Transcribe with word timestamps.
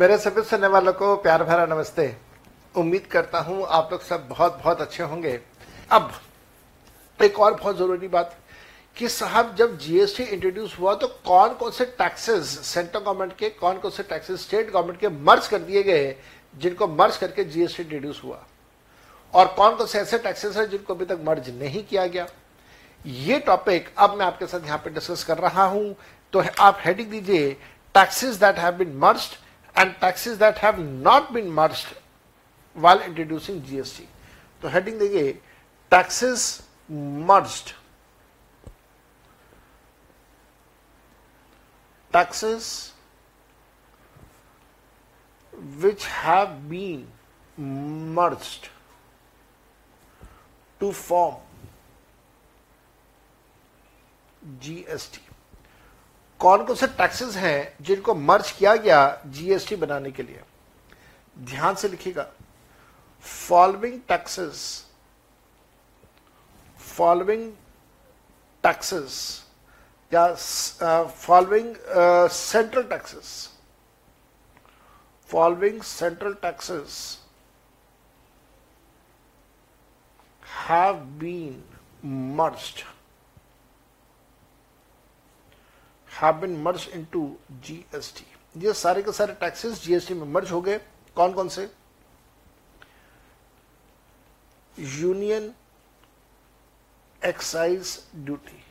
मेरे 0.00 0.16
सभी 0.18 0.42
सुनने 0.42 0.66
वालों 0.66 0.92
को 0.92 1.14
प्यार 1.16 1.42
भरा 1.44 1.64
नमस्ते। 1.66 2.04
उम्मीद 2.74 3.06
करता 3.06 3.38
हूँ 3.38 3.64
आप 3.68 3.88
लोग 3.92 4.02
सब 4.02 4.26
बहुत 4.28 4.56
बहुत 4.58 4.80
अच्छे 4.80 5.02
होंगे। 5.02 5.32
अब 5.90 6.12
एक 7.18 7.40
और 7.40 7.54
बहुत 7.54 7.76
ज़रूरी 7.78 8.08
बात 8.08 8.34
कि 8.96 9.08
साहब, 9.08 9.54
जब 9.56 9.76
जीएसटी 9.78 10.22
इंट्रोड्यूस 10.24 10.76
हुआ 10.78 10.94
तो 10.94 11.06
कौन 11.26 11.54
कौन 11.54 11.70
से 11.70 11.84
टैक्सेस 11.98 12.46
सेंट्रल 12.66 13.00
गवर्नमेंट 13.00 13.36
के, 13.38 13.50
कौन 13.50 13.78
कौन 13.78 13.90
से 13.90 14.02
टैक्सेस 14.04 14.40
स्टेट 14.42 14.70
गवर्नमेंट 14.70 15.00
के 15.00 15.08
मर्ज 15.08 15.48
कर 15.48 15.58
दिए 15.60 15.82
गए, 15.82 16.14
जिनको 16.54 16.86
मर्ज 16.88 17.16
करके 17.16 17.44
जीएसटी 17.46 17.82
इंट्रोड्यूस 17.82 18.20
हुआ? 18.24 18.42
और 19.34 19.54
कौन 19.56 19.76
कौन 19.76 19.86
से 19.86 19.98
ऐसे 20.00 20.18
टैक्सेस 20.20 20.56
हैं 20.56 20.68
जिनको 20.70 20.94
अभी 20.94 21.04
तक 21.04 21.20
मर्ज 21.26 21.50
नहीं 21.58 21.84
किया 21.84 22.06
गया? 22.06 22.26
ये 23.04 23.38
टॉपिक 23.40 23.92
अब 23.98 24.16
मैं 24.18 24.26
आपके 24.26 24.46
साथ 24.46 24.66
यहाँ 24.66 24.78
पे 24.78 24.90
डिस्कस 24.90 25.24
कर 25.24 25.38
रहा 25.38 25.64
हूँ। 25.66 25.94
तो 26.32 26.44
आप 26.60 26.78
हेडिंग 26.86 27.10
दीजिए 27.10 27.52
taxes 27.94 28.40
that 28.40 28.58
have 28.58 28.74
been 28.74 28.98
And 29.75 29.93
taxes 30.01 30.37
that 30.37 30.57
have 30.63 30.79
not 30.81 31.31
been 31.31 31.51
merged 31.53 31.95
while 32.75 33.01
introducing 33.01 33.59
GST. 33.61 34.01
तो 34.61 34.69
हेडिंग 34.69 34.99
देखिए 34.99 35.31
taxes 35.91 36.45
merged 37.29 37.71
taxes 42.13 42.93
which 45.81 46.05
have 46.05 46.53
been 46.69 47.01
merged 48.17 48.69
to 50.81 50.91
form 50.93 51.41
GST 54.63 55.21
कौन 56.40 56.64
कौन 56.64 56.76
से 56.76 56.86
टैक्सेस 56.86 57.34
हैं 57.36 57.84
जिनको 57.84 58.14
मर्ज 58.14 58.50
किया 58.50 58.74
गया 58.76 59.22
जीएसटी 59.26 59.76
बनाने 59.76 60.10
के 60.10 60.22
लिए? 60.22 60.42
ध्यान 61.38 61.74
से 61.74 61.88
लिखिएगा। 61.88 62.26
फॉलोइंग 63.24 64.00
टैक्सेस 64.08 64.86
फॉलोइंग 66.96 67.52
टैक्सेस 68.64 69.16
या 70.12 70.26
following 71.04 71.74
central 72.30 72.82
taxes 72.82 73.48
following 75.30 75.82
central 75.82 76.32
taxes 76.42 77.18
have 80.68 80.94
been 81.20 81.62
merged 82.36 82.84
have 86.22 86.40
been 86.40 86.56
merged 86.62 86.94
into 86.96 87.20
GST. 87.66 88.22
ये 88.56 88.72
सारे 88.74 89.02
के 89.02 89.12
सारे 89.12 89.32
टैक्सेस 89.40 89.82
जीएसटी 89.84 90.14
में 90.14 90.26
मर्ज 90.28 90.50
हो 90.50 90.60
गए। 90.60 90.78
कौन 91.16 91.32
कौन 91.32 91.48
से? 91.48 91.70
यूनियन 94.76 95.52
एक्साइज 97.22 97.98
ड्यूटी 98.16 98.62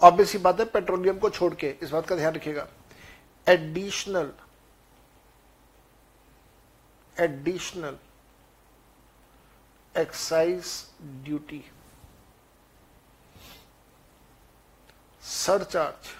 ऑब्वियस 0.00 0.32
ही 0.32 0.38
बात 0.38 0.58
है 0.60 0.64
पेट्रोलियम 0.66 1.18
को 1.18 1.30
छोड़ 1.30 1.54
के, 1.54 1.74
इस 1.82 1.90
बात 1.90 2.06
का 2.06 2.16
ध्यान 2.16 2.34
रखिएगा। 2.34 2.66
Additional 3.46 4.32
additional 7.16 7.96
excise 9.94 10.72
duty 11.24 11.64
surcharge 15.26 16.10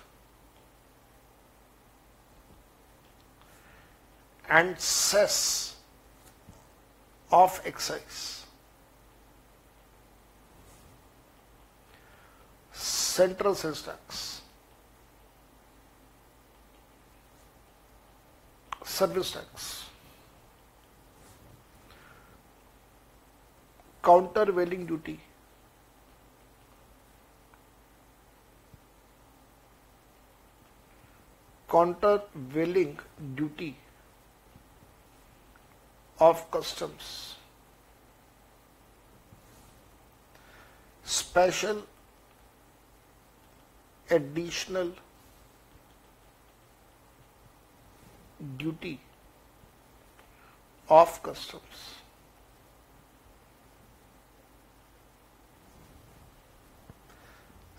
and 4.49 4.79
cess 4.81 5.77
of 7.31 7.61
excise. 7.65 8.45
Central 12.73 13.55
sales 13.55 13.83
tax. 13.83 14.41
Service 18.85 19.31
tax. 19.33 19.85
Countervailing 24.03 24.87
duty. 24.87 25.21
Countervailing 32.55 32.97
duty 33.37 33.75
of 36.19 36.45
customs 36.57 37.09
special 41.07 41.83
additional 44.09 44.93
duty 48.59 48.99
of 50.89 51.21
customs 51.25 51.85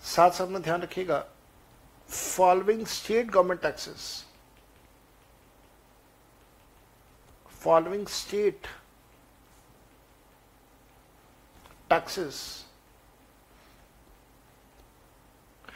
साथ 0.04 0.30
साथ 0.30 0.46
में 0.48 0.60
ध्यान 0.62 0.82
रखिएगा 0.82 1.18
following 2.08 2.86
state 2.86 3.30
government 3.30 3.60
taxes 3.62 4.24
following 7.62 8.06
state 8.06 8.66
taxes 11.90 12.40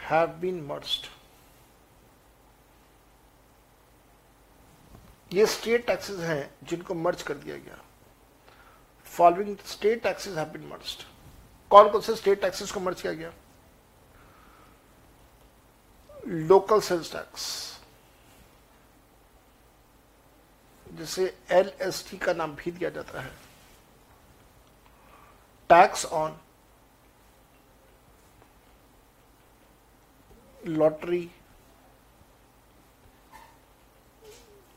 have 0.08 0.26
been 0.40 0.60
merged 0.66 1.06
ये 5.30 5.46
state 5.46 5.86
taxes 5.86 6.18
हैं 6.20 6.54
जिनको 6.62 6.94
merge 6.94 7.22
कर 7.22 7.34
दिया 7.34 7.56
गया। 7.56 7.78
Following 9.06 9.56
state 9.66 10.02
taxes 10.02 10.36
have 10.36 10.48
been 10.48 10.66
merged 10.68 11.04
कौन 11.70 11.90
कौन 11.90 12.00
से 12.00 12.16
स्टेट 12.16 12.40
टैक्सेस 12.40 12.72
को 12.72 12.80
मर्ज 12.80 13.02
किया 13.02 13.12
गया? 13.12 13.32
लोकल 16.32 16.80
सेल्स 16.80 17.12
टैक्स 17.12 17.44
जिसे 20.86 21.24
एलएसटी 21.50 22.16
का 22.18 22.32
नाम 22.32 22.54
भी 22.56 22.70
दिया 22.70 22.90
जाता 22.90 23.20
है। 23.20 23.30
Tax 25.70 26.04
on 26.06 26.38
lottery 30.66 31.30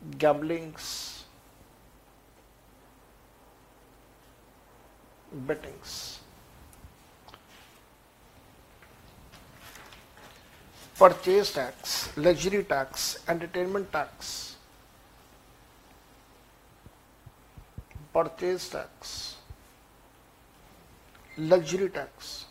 gamblings 0.04 0.94
bettings 5.48 5.94
purchase 10.98 11.52
tax, 11.52 12.16
luxury 12.16 12.64
tax, 12.64 13.20
entertainment 13.28 13.92
tax, 13.92 14.56
purchase 18.14 18.70
tax, 18.70 19.36
luxury 21.38 21.90
tax, 21.90 22.46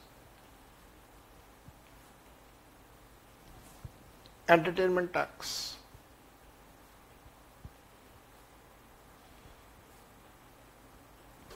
entertainment 4.46 5.10
tax, 5.14 5.76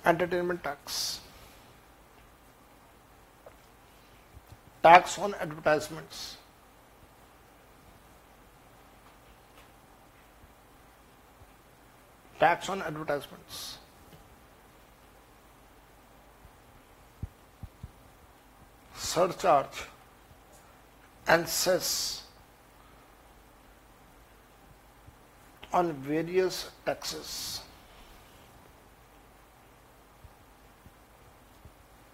entertainment 0.07 0.65
tax, 0.65 1.21
tax 4.83 5.19
on 5.19 5.35
advertisements. 5.35 6.39
tax 12.39 12.69
on 12.69 12.83
advertisements. 12.83 13.79
Surcharge 18.95 19.85
and 21.27 21.49
cess 21.49 22.23
on 25.73 25.93
various 25.93 26.71
taxes. 26.85 27.61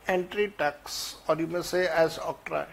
Entry 0.07 0.53
tax, 0.59 1.17
or 1.29 1.37
you 1.37 1.47
may 1.47 1.63
say 1.63 1.87
as 1.87 2.19
octroi. 2.19 2.67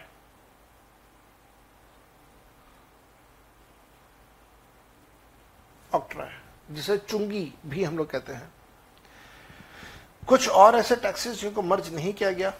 Octroi. 5.92 6.30
जिसे 6.74 6.96
चुंगी 6.98 7.52
भी 7.66 7.84
हम 7.84 7.98
लोग 7.98 8.10
कहते 8.10 8.32
हैं। 8.32 8.52
कुछ 10.28 10.48
और 10.48 10.76
ऐसे 10.76 10.96
टैक्सेस 10.96 11.40
जिनको 11.40 11.62
मर्ज 11.62 11.94
नहीं 11.94 12.12
किया 12.12 12.30
गया। 12.30 12.52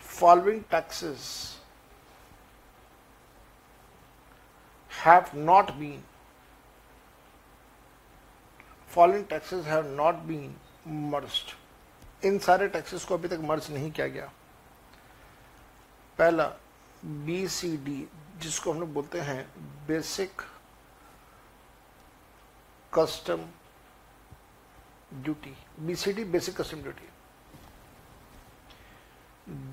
Following 0.00 0.62
taxes 0.70 1.26
have 4.90 5.30
not 5.34 5.70
been 5.70 6.02
following 8.90 9.24
taxes 9.26 9.64
have 9.66 9.86
not 9.86 10.14
been 10.26 10.56
merged 11.12 12.24
इन 12.26 12.38
सारे 12.38 12.68
टैक्सेस 12.68 13.04
को 13.04 13.14
अभी 13.14 13.28
तक 13.28 13.40
मर्ज 13.42 13.70
नहीं 13.70 13.90
किया 13.90 14.06
गया। 14.06 14.30
पहला 16.18 16.46
बी 17.04 17.46
सी 17.48 17.76
डी 17.76 18.08
जिसको 18.36 18.72
हम 18.72 18.80
लोग 18.80 18.92
बोलते 18.92 19.20
हैं 19.20 19.42
basic 19.86 20.42
custom 22.92 23.44
duty 25.24 25.54
BCD 25.86 26.24
basic 26.34 26.56
custom 26.60 26.82
duty 26.82 27.08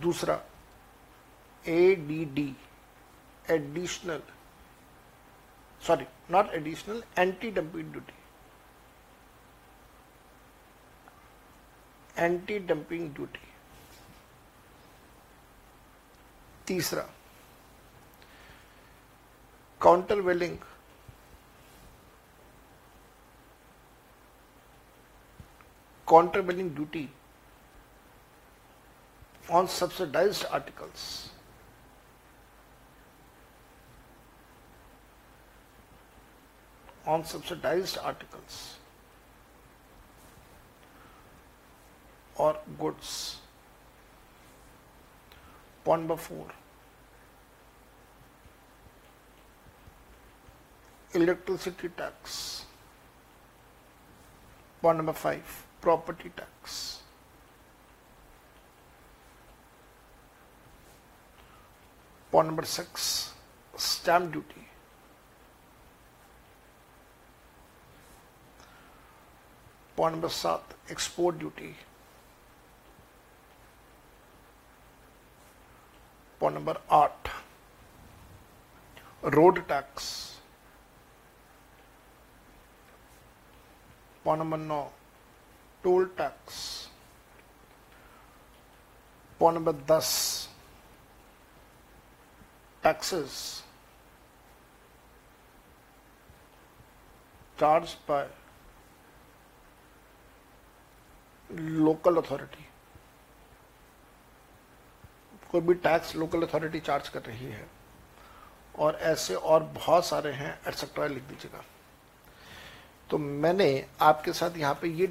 दूसरा 0.01 0.41
A 1.65 1.95
D 2.07 2.23
D 2.35 2.47
additional 3.53 4.21
sorry 5.81 6.05
not 6.31 6.53
additional 6.53 7.01
anti 7.17 7.51
dumping 7.51 7.91
duty 7.91 8.13
anti 12.17 12.59
dumping 12.67 13.09
duty 13.15 13.47
तीसरा 16.67 17.01
countervailing 20.21 20.57
countervailing 26.15 26.73
duty 26.81 27.09
on 29.49 29.67
subsidized 29.67 30.45
articles. 30.51 31.29
on 37.13 37.23
subsidized 37.23 37.97
articles 38.03 38.77
or 42.35 42.57
goods. 42.79 43.37
Point 45.83 46.01
number 46.01 46.17
four. 46.17 46.47
Electricity 51.13 51.89
tax. 51.89 52.65
Point 54.81 54.97
number 54.97 55.13
five. 55.13 55.65
Property 55.85 56.31
tax. 56.35 57.03
Point 62.31 62.47
number 62.47 62.65
six. 62.65 63.33
Stamp 63.75 64.33
duty. 64.33 64.63
Point 69.95 70.15
number 70.15 70.29
seven. 70.29 70.61
Export 70.89 71.37
duty. 71.37 71.75
Point 76.39 76.55
number 76.55 76.77
eight. 77.03 77.31
Road 79.21 79.63
tax. 79.67 80.37
Point 84.23 84.39
number 84.39 84.57
nine. 84.57 85.04
Toll 85.85 86.05
tax 86.17 86.63
Point 89.39 89.55
number 89.55 89.73
10. 89.87 90.47
Taxes 92.83 93.63
charged 97.59 97.97
by 98.07 98.23
local 101.49 102.17
authority 102.17 102.65
कोई 105.51 105.61
भी 105.61 105.73
tax 105.83 106.15
local 106.15 106.45
authority 106.45 106.79
charge 106.79 107.09
कर 107.09 107.21
रही 107.21 107.45
है, 107.45 107.67
और 108.75 108.95
ऐसे 109.11 109.35
और 109.35 109.63
बहुत 109.75 110.05
सारे 110.05 110.31
हैं 110.33 110.51
एटसेट्रा 110.67 111.07
लिख 111.07 111.23
दीजिएगा 111.23 111.63
तो 113.09 113.17
मैंने 113.17 113.85
आपके 114.01 114.33
साथ 114.33 114.57
यहाँ 114.57 114.73
पे 114.81 114.87
ये 114.89 115.07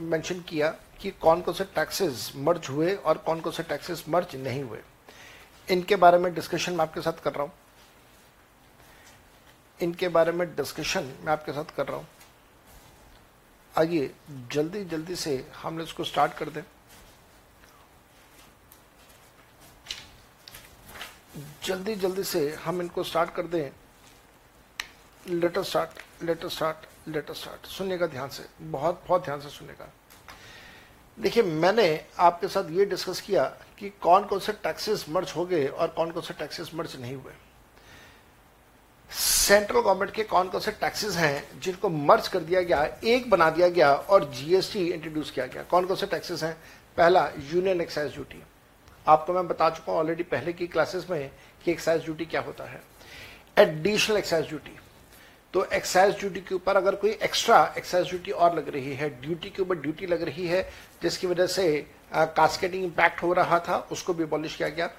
मेंशन 0.00 0.40
किया 0.48 0.68
कि 1.00 1.10
कौन 1.20 1.40
कौन 1.42 1.54
से 1.54 1.64
टैक्सेस 1.74 2.32
मर्ज 2.36 2.68
हुए 2.68 2.94
और 2.94 3.18
कौन 3.18 3.40
कौन 3.40 3.52
से 3.52 3.62
टैक्सेस 3.62 4.04
मर्ज 4.08 4.36
नहीं 4.36 4.62
हुए। 4.62 4.80
इनके 5.68 5.96
बारे 5.96 6.18
में 6.18 6.32
डिस्कशन 6.34 6.72
मैं 6.72 6.82
आपके 6.82 7.00
साथ 7.00 7.22
कर 7.24 7.32
रहा 7.32 7.42
हूँ। 7.42 7.52
इनके 9.80 10.08
बारे 10.08 10.32
में 10.32 10.46
डिस्कशन 10.56 11.12
मैं 11.24 11.32
आपके 11.32 11.52
साथ 11.52 11.76
कर 11.76 11.86
रहा 11.86 11.96
हूँ। 11.96 12.06
आइए, 13.74 14.10
जल्दी 14.52 14.84
जल्दी 14.84 15.16
से 15.16 15.44
हम 15.56 15.80
इसको 15.80 16.04
स्टार्ट 16.04 16.32
कर 16.34 16.50
दें। 16.50 16.62
जल्दी 21.64 21.94
जल्दी 21.96 22.24
से 22.24 22.48
हम 22.64 22.80
इनको 22.82 23.02
स्टार्ट 23.04 23.30
कर 23.34 23.46
दें। 23.46 23.70
Letter 25.26 25.62
start 25.62 26.22
letter 26.22 26.48
start 26.48 26.86
letter 27.12 27.34
start 27.34 27.66
सुनने 27.68 27.98
ध्यान 28.06 28.28
से, 28.28 28.44
बहुत 28.60 29.02
बहुत 29.08 29.24
ध्यान 29.24 29.40
से 29.40 29.48
सुनने 29.48 29.72
देखिए, 31.18 31.42
मैंने 31.42 32.04
आपके 32.18 32.48
साथ 32.48 32.70
ये 32.70 32.84
डिस्कस 32.86 33.20
किया 33.20 33.44
कि 33.78 33.88
कौन 34.02 34.24
कौन 34.24 34.38
से 34.40 34.52
टैक्सेस 34.54 35.04
मर्ज 35.08 35.32
हो 35.36 35.44
गए 35.46 35.66
और 35.66 35.88
कौन 35.88 36.10
कौन 36.10 36.22
से 36.22 36.34
टैक्सेस 36.34 36.70
मर्ज 36.74 36.96
नहीं 37.00 37.14
हुए। 37.14 37.32
सेंट्रल 39.10 39.80
गवर्नमेंट 39.80 40.12
के 40.14 40.24
कौन 40.24 40.48
कौन 40.48 40.60
से 40.60 40.70
टैक्सेस 40.72 41.16
हैं 41.16 41.60
जिनको 41.60 41.88
मर्ज 41.88 42.28
कर 42.28 42.40
दिया 42.40 42.60
गया, 42.62 42.82
एक 43.04 43.30
बना 43.30 43.50
दिया 43.50 43.68
गया 43.68 43.92
और 43.92 44.30
जीएसटी 44.30 44.86
इंट्रोड्यूस 44.88 45.30
किया 45.30 45.46
गया। 45.46 45.62
कौन 45.62 45.86
कौन 45.86 45.96
से 45.96 46.06
टैक्सेस 46.06 46.42
हैं? 46.42 46.56
पहला 46.96 47.28
यूनियन 47.52 47.80
एक्साइज 47.80 48.12
ड्यूटी 48.12 48.42
आपको 49.06 49.32
मैं 49.32 49.46
बता 49.48 49.70
चुका 49.70 49.92
हूँ 49.92 50.00
ऑलरेडी 50.00 50.22
पहले 50.24 50.52
की 50.52 50.66
क्लासेस 50.66 51.06
में 51.10 51.30
कि 51.64 51.70
एक्साइज 51.72 52.04
ड्यूटी 52.04 52.24
क्या 52.26 52.40
होता 52.40 52.64
है। 52.64 52.82
एडिशनल 53.58 54.16
एक्साइज 54.16 54.48
ड्यूटी 54.48 54.78
तो 55.54 55.64
एक्साइज 55.72 56.14
ड्यूटी 56.18 56.40
के 56.40 56.54
ऊपर 56.54 56.76
अगर 56.76 56.94
कोई 56.94 57.10
एक्स्ट्रा 57.22 57.62
एक्साइज 57.78 58.08
ड्यूटी 58.08 58.30
और 58.32 58.54
लग 58.56 58.68
रही 58.68 58.94
है 58.94 59.08
ड्यूटी 59.20 59.50
के 59.50 59.62
ऊपर 59.62 59.76
ड्यूटी 59.76 60.06
लग 60.06 60.22
रही 60.22 60.46
है, 60.46 60.62
जिसकी 61.02 61.26
वजह 61.26 61.46
से 61.46 61.86
कास्केटिंग 62.14 62.84
इंपैक्ट 62.84 63.22
हो 63.22 63.32
रहा 63.32 63.58
था, 63.58 63.76
उसको 63.92 64.14
भी 64.14 64.22
अबॉलिश 64.24 64.54
किया 64.56 64.68
गया। 64.68 64.90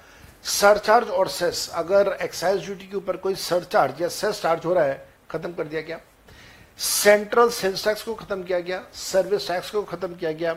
सरचार्ज 0.44 1.08
और 1.10 1.28
सेस 1.28 1.68
अगर 1.74 2.16
एक्साइज 2.22 2.64
ड्यूटी 2.64 2.86
के 2.88 2.96
ऊपर 2.96 3.16
कोई 3.16 3.34
सरचार्ज 3.36 4.02
या 4.02 4.08
सेस 4.10 4.42
चार्ज 4.42 4.64
हो 4.66 4.74
रहा 4.74 4.84
है, 4.84 5.08
खत्म 5.30 5.52
कर 5.52 5.64
दिया 5.64 5.80
गया। 5.80 6.00
सेंट्रल 6.78 7.50
सेल्स 7.50 7.84
टैक्स 7.84 8.02
को 8.02 8.14
खत्म 8.14 8.42
किया 8.42 8.60
गया 8.60 8.82
सर्विस 8.94 9.48
टैक्स 9.48 9.70
को 9.70 9.82
खत्म 9.84 10.14
किया 10.14 10.32
गया। 10.32 10.54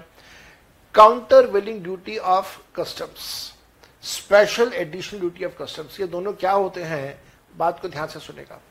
Countervailing 1.48 1.82
duty 1.84 2.18
of 2.18 2.58
customs 2.76 3.34
special 4.04 4.72
additional 4.76 5.20
duty 5.20 5.46
of 5.46 5.64
customs 5.64 6.00
ये 6.00 6.08
दोनों 6.08 6.34
क्या 6.34 6.52
होते 6.52 6.84
हैं, 6.84 7.20
बात 7.56 7.80
को 7.82 7.90
ध्यान 7.90 8.08
से 8.08 8.20
सुनेगा। 8.20 8.62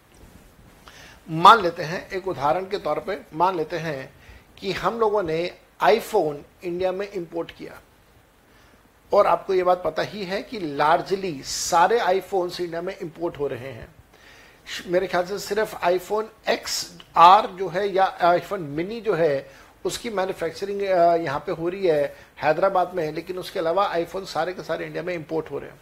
मान 1.28 1.60
लेते 1.62 1.82
हैं, 1.82 2.08
एक 2.10 2.28
उदाहरण 2.28 2.64
के 2.64 2.78
तौर 2.78 2.98
पे 3.00 3.18
मान 3.34 3.56
लेते 3.56 3.76
हैं 3.76 4.12
कि 4.58 4.72
हम 4.72 4.98
लोगों 5.00 5.22
ने 5.22 5.50
आईफोन 5.80 6.44
इंडिया 6.64 6.92
में 6.92 7.10
इंपोर्ट 7.10 7.50
किया। 7.50 7.80
और 9.12 9.26
आपको 9.26 9.54
यह 9.54 9.64
बात 9.64 9.82
पता 9.82 10.02
ही 10.02 10.24
है 10.24 10.42
कि 10.42 10.58
लार्जली 10.60 11.42
सारे 11.42 11.98
आईफोन 11.98 12.50
इंडिया 12.60 12.82
में 12.82 12.96
इंपोर्ट 12.98 13.38
हो 13.38 13.46
रहे 13.46 13.72
हैं। 13.72 13.88
मेरे 14.86 15.06
ख्याल 15.06 15.24
से 15.24 15.38
सिर्फ़ 15.38 15.74
आईफोन 15.82 16.28
एक्स 16.48 16.98
आर 17.16 17.46
जो 17.48 17.68
है 17.68 17.88
या 17.88 18.04
आईफोन 18.22 18.60
मिनी 18.60 19.00
जो 19.00 19.14
है, 19.14 19.50
उसकी 19.84 20.10
मैन्युफैक्चरिंग 20.10 20.82
यहाँ 21.24 21.40
पे 21.40 21.52
हो 21.52 21.68
रही 21.68 21.86
है, 21.86 22.16
हैदराबाद 22.42 22.94
में 22.94 23.04
है, 23.04 23.12
लेकिन 23.12 23.38
उसके 23.38 23.58
अलावा 23.58 23.86
आईफोन 23.86 24.24
सारे 24.24 24.52
के 24.52 24.62
सारे 24.62 24.86
इंडिया 24.86 25.02
में 25.02 25.14
इंपोर्ट 25.14 25.50
हो 25.50 25.58
रहे 25.58 25.70
हैं। 25.70 25.80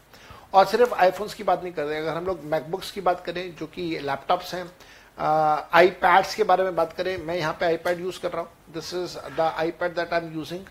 और 0.54 0.66
सिर्फ़ 0.66 0.94
आईफोन्स 0.94 1.34
की 1.34 1.44
बात 1.44 1.62
नहीं 1.62 1.72
कर 1.72 1.84
रहे 1.84 1.98
अगर 1.98 2.16
हम 2.16 2.26
लोग 2.26 2.44
मैकबुक्स 2.44 2.90
की 2.90 3.00
बात 3.00 3.24
करें, 3.24 3.54
जो 3.56 3.66
कि 3.66 3.98
लैपटॉप्स 3.98 4.54
हैं 4.54 4.70
आई 5.18 5.90
पैड्स 6.02 6.34
के 6.34 6.44
बारे 6.44 6.64
में 6.64 6.74
बात 6.76 6.92
करें, 6.92 7.16
मैं 7.18 7.36
यहाँ 7.36 7.56
पे 7.60 7.66
आईपैड 7.66 8.00
यूज़ 8.00 8.20
कर 8.20 8.30
रहा 8.32 8.42
हूँ। 8.42 8.72
This 8.74 8.92
is 8.94 9.16
the 9.36 9.52
iPad 9.72 9.94
that 9.96 10.12
I 10.12 10.20
am 10.20 10.32
using 10.34 10.64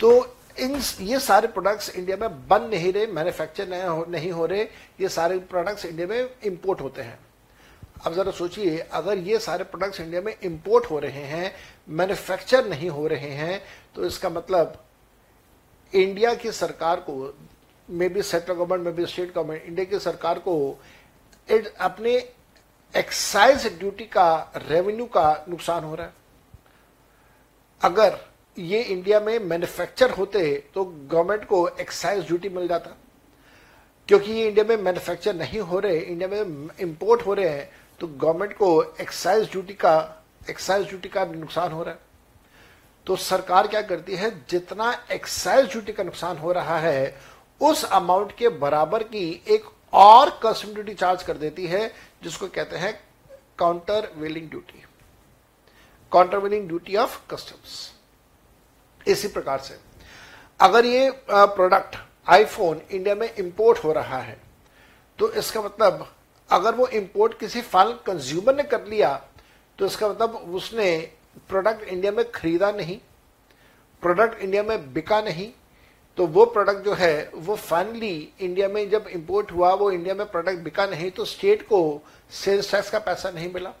तो 0.00 0.10
इन 0.60 0.80
ये 1.00 1.18
सारे 1.20 1.48
प्रोडक्ट्स 1.48 1.90
इंडिया 1.90 2.16
में 2.16 2.48
बन 2.48 2.62
नहीं 2.70 2.92
रहे 2.92 3.06
मैन्युफैक्चर 3.08 3.68
नहीं 4.08 4.30
हो 4.32 4.46
रहे, 4.46 4.62
ये 5.00 5.08
सारे 5.10 5.38
प्रोडक्ट्स 5.40 5.84
इंडिया 5.86 6.06
में 6.06 6.28
इंपोर्ट 6.44 6.80
होते 6.80 7.02
हैं। 7.02 7.18
अब 8.06 8.14
जरा 8.14 8.30
सोचिए, 8.32 8.78
अगर 8.78 9.18
ये 9.18 9.38
सारे 9.38 9.64
प्रोडक्ट्स 9.64 10.00
इंडिया 10.00 10.20
में 10.20 10.34
इंपोर्ट 10.34 10.90
हो 10.90 10.98
रहे 10.98 11.24
हैं 11.24 11.52
मैन्युफैक्चर 11.88 12.68
नहीं 12.68 12.88
हो 12.90 13.06
रहे 13.06 13.30
हैं 13.32 13.60
तो 13.94 14.06
इसका 14.06 14.28
मतलब 14.30 14.80
इंडिया 15.92 16.34
की 16.34 16.52
सरकार 16.52 17.00
को 17.00 17.34
maybe 18.08 18.22
central 18.22 18.54
government 18.54 18.84
maybe 18.92 19.06
state 19.06 19.34
government 19.34 19.64
India 19.64 19.84
की 19.84 19.98
सरकार 20.00 20.38
को 20.38 20.54
अपने 21.80 22.18
एक्साइज 22.94 23.66
ड्यूटी 23.78 24.04
का 24.06 24.52
रेवेन्यू 24.58 25.04
का 25.06 25.44
नुकसान 25.48 25.84
हो 25.84 25.94
रहा 25.94 26.06
है। 26.06 26.12
अगर 27.80 28.18
ये 28.56 28.82
इंडिया 28.82 29.20
में 29.20 29.38
मैन्युफैक्चर 29.40 30.10
होते 30.10 30.52
तो 30.74 30.84
गवर्नमेंट 30.84 31.44
को 31.44 31.66
एक्साइज 31.70 32.26
ड्यूटी 32.26 32.48
मिल 32.48 32.68
जाता। 32.68 32.96
क्योंकि 34.08 34.32
ये 34.32 34.46
इंडिया 34.48 34.64
में 34.64 34.76
मैन्युफैक्चर 34.76 35.34
नहीं 35.34 35.60
हो 35.60 35.78
रहे 35.78 35.98
इंडिया 35.98 36.28
में 36.28 36.68
इंपोर्ट 36.80 37.26
हो 37.26 37.34
रहे 37.34 37.48
हैं 37.48 37.68
तो 38.00 38.06
गवर्नमेंट 38.08 38.52
को 38.52 38.82
एक्साइज 39.00 39.50
ड्यूटी 39.50 39.74
का 39.74 40.24
एक्साइज 40.50 40.86
ड्यूटी 40.88 41.08
का 41.08 41.24
नुकसान 41.24 41.72
हो 41.72 41.82
रहा 41.82 41.94
है। 41.94 42.00
तो 43.06 43.16
सरकार 43.16 43.66
क्या 43.66 43.80
करती 43.82 44.16
है, 44.16 44.30
जितना 44.50 44.92
एक्साइज 45.12 45.70
ड्यूटी 45.70 45.92
का 45.92 46.02
नुकसान 46.02 46.36
हो 46.38 46.52
रहा 46.52 46.78
है, 46.78 47.16
उस 47.60 47.84
अमाउंट 47.84 48.32
के 48.36 48.48
बराबर 48.48 49.02
की 49.04 49.28
एक 49.48 49.64
और 49.92 50.30
कस्टम 50.42 50.72
ड्यूटी 50.74 50.94
चार्ज 50.94 51.22
कर 51.22 51.36
देती 51.38 51.66
है 51.66 51.90
जिसको 52.24 52.46
कहते 52.48 52.76
हैं 52.76 52.92
countervailing 54.16 54.48
duty 54.50 54.82
countervailing 56.38 56.66
duty 56.68 56.96
of 56.96 57.18
customs 57.30 57.92
इसी 59.06 59.28
प्रकार 59.28 59.58
से, 59.58 59.78
अगर 60.60 60.84
ये 60.84 61.10
प्रोडक्ट 61.28 61.96
आईफोन 62.26 62.80
इंडिया 62.90 63.14
में 63.14 63.34
इंपोर्ट 63.34 63.84
हो 63.84 63.92
रहा 63.92 64.18
है 64.18 64.36
तो 65.18 65.30
इसका 65.32 65.62
मतलब 65.62 66.06
अगर 66.50 66.74
वो 66.74 66.86
इंपोर्ट 66.94 67.38
किसी 67.38 67.60
फाइनल 67.62 67.92
कंज्यूमर 68.06 68.54
ने 68.54 68.62
कर 68.62 68.86
लिया 68.86 69.14
तो 69.78 69.86
इसका 69.86 70.08
मतलब 70.08 70.34
उसने 70.54 70.96
प्रोडक्ट 71.48 71.88
इंडिया 71.88 72.12
में 72.12 72.24
खरीदा 72.30 72.70
नहीं 72.72 72.98
प्रोडक्ट 74.02 74.42
इंडिया 74.42 74.62
में 74.62 74.92
बिका 74.92 75.20
नहीं 75.20 75.50
तो 76.18 76.26
वो 76.26 76.44
प्रोडक्ट 76.46 76.84
जो 76.84 76.92
है, 76.94 77.30
वो 77.34 77.54
फाइनली 77.56 78.32
इंडिया 78.40 78.68
में 78.68 78.88
जब 78.90 79.06
इंपोर्ट 79.10 79.52
हुआ, 79.52 79.72
वो 79.74 79.90
इंडिया 79.90 80.14
में 80.14 80.26
प्रोडक्ट 80.26 80.58
बिका 80.58 80.86
नहीं 80.86 81.10
तो 81.10 81.24
स्टेट 81.26 81.62
को 81.62 82.02
सेल्स 82.32 82.70
टैक्स 82.70 82.90
का 82.90 82.98
पैसा 83.00 83.30
नहीं 83.30 83.52
मिला। 83.54 83.72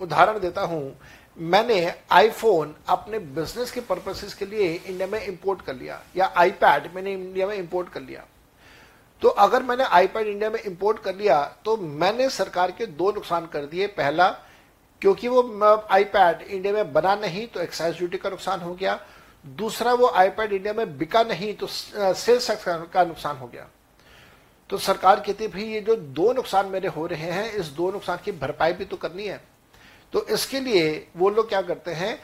उदाहरण 0.00 0.38
देता 0.40 0.60
हूँ, 0.62 0.96
मैंने 1.38 1.94
आईफोन 2.12 2.74
अपने 2.88 3.18
बिज़नेस 3.18 3.70
के 3.70 3.80
पर्पसेस 3.82 4.34
के 4.34 4.46
लिए 4.46 4.72
इंडिया 4.74 5.06
में 5.06 5.20
इंपोर्ट 5.20 5.62
कर 5.62 5.74
लिया, 5.74 6.00
या 6.16 6.32
आईपैड 6.36 6.90
मैंने 6.94 7.12
इंडिया 7.12 7.46
में 7.46 7.56
इंपोर्ट 7.56 7.88
कर 7.88 8.00
लिया। 8.02 8.24
तो 9.22 9.28
अगर 9.28 9.62
मैंने 9.62 9.84
आईपैड 9.86 10.26
इंडिया 10.26 10.50
में 10.50 10.60
इंपोर्ट 10.60 10.98
कर 11.02 11.14
लिया 11.16 11.42
तो 11.64 11.76
मैंने 11.76 12.28
सरकार 12.30 12.70
के 12.70 12.86
दो 12.88 13.10
नुकसान 13.12 13.46
कर 13.46 13.66
दिए। 13.66 13.86
पहला, 13.88 14.28
क्योंकि 15.02 15.28
वो 15.28 15.86
आईपैड 15.90 16.42
इंडिया 16.42 16.72
में 16.74 16.92
बना 16.92 17.14
नहीं 17.16 17.46
तो 17.46 17.60
एक्साइज 17.60 17.96
ड्यूटी 17.98 18.18
का 18.18 18.30
नुकसान 18.30 18.60
हो 18.60 18.74
गया। 18.74 18.98
दूसरा 19.44 19.92
वो 19.94 20.06
आईपैड 20.08 20.52
इंडिया 20.52 20.72
में 20.74 20.96
बिका 20.98 21.22
नहीं 21.22 21.52
तो 21.54 21.66
सेल्स 21.66 22.50
का 22.64 23.04
नुकसान 23.04 23.36
हो 23.36 23.46
गया। 23.46 23.66
तो 24.70 24.78
सरकार 24.78 25.20
कहती 25.20 25.48
भाई, 25.48 25.62
ये 25.62 25.80
जो 25.80 25.96
दो 25.96 26.32
नुकसान 26.32 26.66
मेरे 26.66 26.88
हो 26.88 27.06
रहे 27.06 27.30
हैं, 27.30 27.52
इस 27.52 27.66
दो 27.66 27.90
नुकसान 27.90 28.18
की 28.24 28.32
भरपाई 28.32 28.72
भी 28.72 28.84
तो 28.84 28.96
करनी 28.96 29.26
है। 29.26 29.40
तो 30.12 30.24
इसके 30.26 30.60
लिए 30.60 31.06
वो 31.16 31.30
लोग 31.30 31.48
क्या 31.48 31.60
करते 31.62 31.90
हैं 31.92 32.18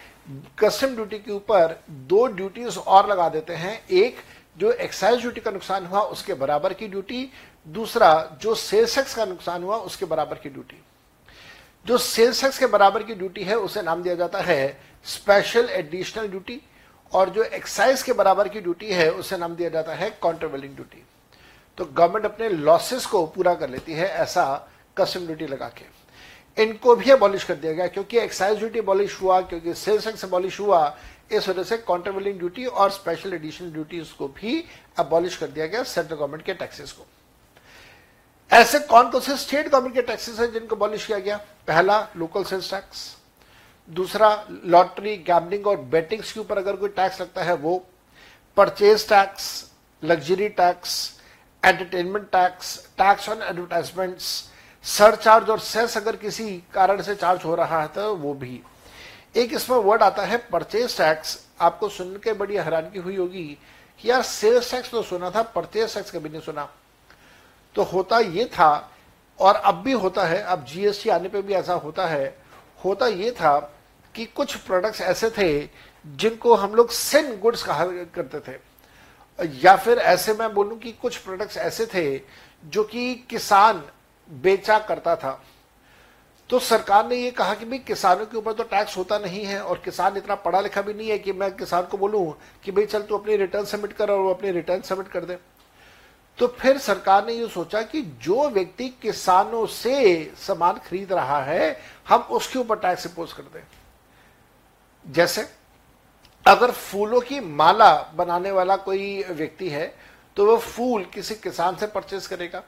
कस्टम 0.58 0.94
ड्यूटी 0.94 1.18
के 1.18 1.32
ऊपर 1.32 1.78
दो 1.90 2.26
ड्यूटीज़ 2.26 2.78
और 2.78 3.10
लगा 3.10 3.28
देते 3.28 3.54
हैं। 3.54 3.80
एक, 3.88 4.16
जो 4.56 4.72
एक्साइज 4.72 5.20
ड्यूटी 5.20 5.40
का 5.40 5.50
नुकसान 5.50 5.86
हुआ, 5.86 6.00
उसके 6.02 6.34
बराबर 6.34 6.72
की 6.74 6.88
ड्यूटी 6.88 7.30
दूसरा, 7.66 8.38
जो 8.42 8.54
सेल्स 8.54 9.14
का 9.14 9.24
नुकसान 9.24 9.62
हुआ, 9.62 9.76
उसके 9.78 10.06
बराबर 10.06 10.36
की 10.36 10.48
ड्यूटी 10.48 10.82
जो 11.86 11.98
सेल्स 11.98 12.58
के 12.58 12.66
बराबर 12.66 13.02
की 13.02 13.14
ड्यूटी 13.14 13.42
है, 13.42 13.54
उसे 13.56 13.82
नाम 13.82 14.02
दिया 14.02 14.14
जाता 14.14 14.40
है 14.40 14.80
स्पेशल 15.06 15.68
एडिशनल 15.70 16.28
ड्यूटी 16.28 16.60
और 17.12 17.30
जो 17.30 17.42
एक्साइज 17.44 18.02
के 18.02 18.12
बराबर 18.12 18.48
की 18.48 18.60
ड्यूटी 18.60 18.92
है, 18.92 19.10
उसे 19.10 19.36
नाम 19.36 19.54
दिया 19.56 19.68
जाता 19.68 19.94
है 19.94 20.10
काउंटरवेलिंग 20.22 20.74
ड्यूटी 20.74 21.02
तो 21.78 21.84
गवर्नमेंट 21.86 22.24
अपने 22.24 22.48
लॉसेस 22.48 23.06
को 23.06 23.24
पूरा 23.26 23.54
कर 23.54 23.68
लेती 23.70 23.92
है 23.92 24.08
ऐसा 24.08 24.44
कस्टम 24.96 25.26
ड्यूटी 25.26 25.46
लगा 25.46 25.68
के. 25.68 25.84
इनको 26.56 26.94
भी 26.96 27.10
अबॉलिश 27.10 27.44
कर 27.44 27.54
दिया 27.54 27.72
गया 27.72 27.86
क्योंकि 27.86 28.18
एक्साइज 28.18 28.58
ड्यूटी 28.58 28.78
अबॉलिश 28.78 29.20
हुआ, 29.22 29.40
क्योंकि 29.40 29.74
सेल्स 29.74 30.04
टैक्स 30.04 30.24
अबॉलिश 30.24 30.58
हुआ, 30.60 30.96
इस 31.32 31.48
वजह 31.48 31.62
से 31.62 31.76
काउंटरवेलिंग 31.78 32.38
ड्यूटी 32.38 32.64
और 32.66 32.90
स्पेशल 32.90 33.34
एडिशनल 33.34 33.70
ड्यूटी 33.72 34.00
को 34.18 34.28
भी 34.30 34.64
अबॉलिश 34.98 35.36
कर 35.36 35.46
दिया 35.46 35.66
गया 35.66 35.82
सेंट्रल 35.84 36.16
गवर्नमेंट 36.16 36.44
के 36.44 36.54
टैक्सेस 36.54 36.92
को. 36.92 37.06
ऐसे 38.50 38.78
कौन 38.80 39.10
कौन 39.10 39.20
से 39.20 39.36
स्टेट 39.36 39.68
गवर्नमेंट 39.68 39.94
के 39.94 40.02
टैक्सेस 40.02 40.38
हैं 40.40 40.52
जिनको 40.52 40.76
अबॉलिश 40.76 41.06
किया 41.06 41.18
गया? 41.18 41.36
पहला 41.68 42.00
लोकल 42.16 42.44
सेल्स 42.44 42.70
टैक्स 42.70 43.08
दूसरा 43.90 44.28
लॉटरी 44.66 45.16
गैमलिंग 45.26 45.66
और 45.66 45.76
बेटिंग्स 45.92 46.32
के 46.32 46.40
ऊपर 46.40 46.58
अगर 46.58 46.76
कोई 46.76 46.88
टैक्स 46.90 47.20
लगता 47.20 47.42
है, 47.42 47.54
वो 47.54 47.86
purchase 48.56 49.08
tax 49.08 49.70
luxury 50.02 50.48
tax 50.50 51.20
entertainment 51.62 52.26
tax 52.26 52.76
tax 52.98 53.28
on 53.28 53.42
advertisements 53.42 54.28
surcharge 54.84 55.50
और 55.50 55.58
सेस 55.60 55.96
अगर 55.96 56.16
किसी 56.16 56.50
कारण 56.74 57.02
से 57.02 57.14
चार्ज 57.14 57.44
हो 57.44 57.54
रहा 57.54 57.80
है 57.82 57.88
तो 57.88 58.14
वो 58.16 58.34
भी। 58.34 58.60
एक 59.36 59.52
इसमें 59.54 59.76
वर्ड 59.78 60.02
आता 60.02 60.22
है 60.24 60.36
परचेज 60.52 60.96
टैक्स 60.96 61.38
आपको 61.60 61.88
सुन 61.88 62.16
के 62.24 62.32
बड़ी 62.34 62.56
हैरानगी 62.56 62.98
हुई 62.98 63.16
होगी 63.16 63.44
कि 64.00 64.10
यार 64.10 64.22
सेल्स 64.22 64.70
टैक्स 64.70 64.90
तो 64.90 65.02
सुना 65.02 65.30
था 65.30 65.42
परचेज 65.54 65.94
टैक्स 65.94 66.10
कभी 66.10 66.28
नहीं 66.28 66.40
सुना। 66.40 66.68
तो 67.76 67.82
होता 67.82 68.18
ये 68.18 68.44
था, 68.44 68.90
और 69.38 69.54
अब 69.56 69.82
भी 69.82 69.92
होता 69.94 70.24
है, 70.24 70.40
अब 70.42 70.64
जीएसटी 70.64 71.10
आने 71.10 71.28
पे 71.28 71.42
भी 71.42 71.54
ऐसा 71.54 71.74
होता 71.74 72.06
है, 72.06 72.36
होता 72.84 73.06
ये 73.08 73.30
था 73.32 73.52
कि 74.14 74.24
कुछ 74.26 74.54
प्रोडक्ट्स 74.56 75.00
ऐसे 75.00 75.30
थे 75.30 75.60
जिनको 76.04 76.54
हम 76.54 76.74
लोग 76.74 76.90
सिन 76.90 77.38
गुड्स 77.40 77.62
कहा 77.62 77.84
करते 78.14 78.40
थे। 78.40 78.58
या 79.62 79.76
फिर 79.76 79.98
ऐसे 79.98 80.32
मैं 80.34 80.52
बोलूँ 80.54 80.78
कि 80.78 80.92
कुछ 80.92 81.16
प्रोडक्ट्स 81.16 81.56
ऐसे 81.58 81.86
थे 81.86 82.20
जो 82.64 82.84
कि 82.84 83.14
किसान 83.30 83.82
बेचा 84.28 84.78
करता 84.78 85.16
था। 85.16 85.40
तो 86.50 86.58
सरकार 86.58 87.06
ने 87.08 87.16
ये 87.16 87.30
कहा 87.30 87.54
कि 87.54 87.64
भाई 87.64 87.78
किसानों 87.78 88.26
के 88.26 88.36
ऊपर 88.38 88.52
तो 88.52 88.62
टैक्स 88.64 88.96
होता 88.96 89.18
नहीं 89.18 89.44
है 89.44 89.60
और 89.62 89.80
किसान 89.84 90.16
इतना 90.16 90.34
पढ़ा 90.36 90.60
लिखा 90.60 90.82
भी 90.82 90.94
नहीं 90.94 91.08
है 91.08 91.18
कि 91.18 91.32
मैं 91.32 91.50
किसान 91.56 91.82
को 91.82 91.98
बोलूँ 91.98 92.32
कि 92.64 92.72
भाई 92.72 92.86
चल 92.86 93.02
तू 93.02 93.18
अपनी 93.18 93.36
रिटर्न 93.36 93.64
सबमिट 93.64 93.92
कर 93.92 94.10
और 94.10 94.18
वो 94.18 94.34
अपनी 94.34 94.50
रिटर्न 94.50 94.80
सबमिट 94.82 95.08
कर 95.08 95.24
दे। 95.24 95.38
तो 96.38 96.46
फिर 96.60 96.78
सरकार 96.78 97.26
ने 97.26 97.32
ये 97.32 97.48
सोचा 97.48 97.82
कि 97.82 98.02
जो 98.22 98.48
व्यक्ति 98.50 98.88
किसानों 99.02 99.64
से 99.66 100.32
सामान 100.38 100.78
खरीद 100.78 101.12
रहा 101.12 101.42
है, 101.42 101.80
हम 102.08 102.20
उसके 102.20 102.58
ऊपर 102.58 102.78
टैक्स 102.78 103.06
इम्पोज 103.06 103.32
कर 103.32 103.42
दें। 103.44 103.62
जैसे, 105.04 105.46
अगर 106.46 106.70
फूलों 106.70 107.20
की 107.20 107.40
माला 107.40 107.94
बनाने 108.14 108.50
वाला 108.50 108.76
कोई 108.78 109.22
व्यक्ति 109.24 109.68
है 109.68 109.94
तो 110.36 110.44
वह 110.46 110.58
फूल 110.58 111.04
किसी 111.04 111.34
किसान 111.36 111.76
से 111.76 111.86
परचेज 111.86 112.26
करेगा। 112.26 112.62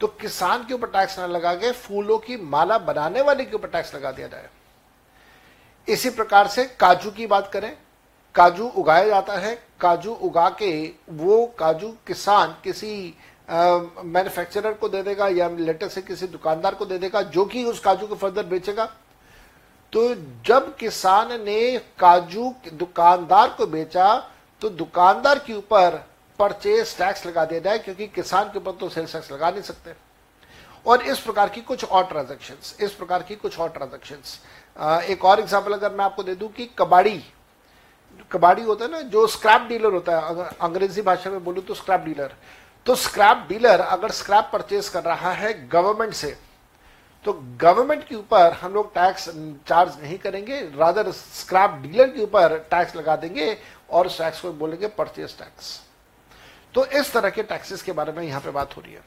तो 0.00 0.06
किसान 0.20 0.64
के 0.66 0.74
ऊपर 0.74 0.88
टैक्स 0.88 1.18
ना 1.18 1.26
लगा 1.26 1.54
के 1.54 1.70
फूलों 1.72 2.18
की 2.18 2.36
माला 2.38 2.78
बनाने 2.80 3.22
वाले 3.22 3.44
के 3.44 3.56
ऊपर 3.56 3.68
टैक्स 3.68 3.94
लगा 3.94 4.12
दिया 4.12 4.28
जाए। 4.28 4.48
इसी 5.88 6.10
प्रकार 6.10 6.48
से 6.48 6.64
काजू 6.80 7.10
की 7.10 7.26
बात 7.26 7.50
करें, 7.52 7.76
काजू 8.34 8.66
उगाया 8.66 9.06
जाता 9.06 9.38
है। 9.38 9.54
काजू 9.80 10.12
उगा 10.12 10.48
के 10.52 10.70
वो 11.10 11.44
काजू 11.58 11.88
किसान 12.06 12.56
किसी 12.64 13.14
मैन्युफैक्चरर 13.48 14.72
को 14.72 14.88
दे 14.88 15.02
देगा 15.02 15.28
या 15.28 15.48
लेटर 15.50 15.88
से 15.88 16.02
किसी 16.02 16.26
दुकानदार 16.28 16.74
को 16.74 16.86
दे 16.86 16.98
देगा, 16.98 17.22
जो 17.22 17.44
कि 17.44 17.64
उस 17.64 17.80
काजू 17.80 18.06
को 18.06 18.14
फर्दर 18.14 18.46
बेचेगा। 18.46 18.88
तो 19.94 20.14
जब 20.46 20.74
किसान 20.76 21.40
ने 21.40 21.76
काजू 21.98 22.54
दुकानदार 22.74 23.48
को 23.58 23.66
बेचा 23.68 24.14
तो 24.62 24.68
दुकानदार 24.70 25.38
के 25.38 25.52
ऊपर 25.54 25.96
परचेज 26.38 26.96
टैक्स 26.98 27.26
लगा 27.26 27.44
दिया 27.44 27.60
जाए, 27.60 27.78
क्योंकि 27.78 28.06
किसान 28.08 28.44
के 28.44 28.58
ऊपर 28.58 28.72
तो 28.72 28.88
सेल्स 28.88 29.12
टैक्स 29.12 29.30
लगा 29.32 29.50
नहीं 29.50 29.62
सकते। 29.62 29.94
और 30.86 31.02
इस 31.02 31.18
प्रकार 31.20 31.48
की 31.48 31.60
कुछ 31.62 31.84
और 31.84 32.06
ट्रांजेक्शन 32.06 32.84
इस 32.84 32.92
प्रकार 32.92 33.22
की 33.22 33.34
कुछ 33.36 33.58
और 33.58 33.68
ट्रांजेक्शन 33.70 35.02
एक 35.04 35.24
और 35.24 35.40
एग्ज़ाम्पल 35.40 35.72
अगर 35.72 35.92
मैं 35.92 36.04
आपको 36.04 36.22
दे 36.22 36.34
दूँ 36.34 36.48
कि 36.52 36.68
कबाड़ी। 36.78 37.22
कबाड़ी 38.30 38.62
होता 38.62 38.84
है 38.84 38.90
ना, 38.90 39.00
जो 39.00 39.26
स्क्रैप 39.26 39.66
डीलर 39.68 39.92
होता 39.92 40.16
है, 40.16 40.22
अगर 40.24 40.56
अंग्रेज़ी 40.60 41.02
भाषा 41.02 41.30
में 41.30 41.44
बोलूँ 41.44 41.62
तो 41.64 41.74
स्क्रैप 41.74 42.00
डीलर 42.00 42.34
तो 42.86 42.94
स्क्रैप 42.96 43.46
डीलर 43.48 43.80
अगर 43.80 44.10
स्क्रैप 44.12 44.50
परचेज 44.52 44.88
कर 44.88 45.02
रहा 45.04 45.32
है 45.32 45.52
गवर्नमेंट 45.68 46.12
से 46.14 46.36
तो 47.24 47.32
गवर्नमेंट 47.60 48.06
के 48.08 48.14
ऊपर 48.14 48.52
हम 48.52 48.72
लोग 48.74 48.92
टैक्स 48.94 49.28
चार्ज 49.68 50.00
नहीं 50.02 50.18
करेंगे 50.18 50.60
रादर 50.76 51.10
स्क्रैप 51.12 51.78
डीलर 51.82 52.08
के 52.10 52.22
ऊपर 52.22 52.56
टैक्स 52.70 52.96
लगा 52.96 53.16
देंगे 53.16 53.56
और 53.90 54.06
उस 54.06 54.18
टैक्स 54.18 54.40
को 54.40 54.52
बोलेंगे 54.54 54.88
परचेज 54.98 55.38
टैक्स 55.38 55.80
तो 56.74 56.84
इस 56.98 57.12
तरह 57.12 57.30
के 57.30 57.42
टैक्सेस 57.44 57.82
के 57.82 57.92
बारे 57.92 58.12
में 58.12 58.22
यहाँ 58.22 58.40
पे 58.40 58.50
बात 58.50 58.76
हो 58.76 58.82
रही 58.82 58.94
है। 58.94 59.02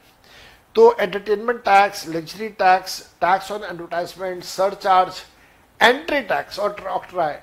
तो 0.74 0.92
entertainment 1.00 1.60
tax 1.62 2.06
luxury 2.08 2.48
tax 2.58 3.00
tax 3.20 3.50
on 3.52 3.64
advertisement 3.64 4.44
surcharge 4.44 5.22
entry 5.80 6.20
tax 6.22 6.58
और 6.58 6.86
ऑक्ट्राई 6.88 7.34